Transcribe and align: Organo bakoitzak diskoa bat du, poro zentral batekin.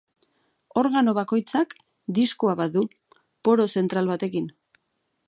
Organo 0.81 1.13
bakoitzak 1.17 1.75
diskoa 2.19 2.55
bat 2.63 2.75
du, 2.79 2.85
poro 3.49 3.69
zentral 3.79 4.11
batekin. 4.15 4.53